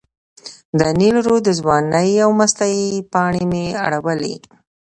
[0.79, 2.77] د نیل رود د ځوانۍ او مستۍ
[3.11, 4.35] پاڼې مې اړولې.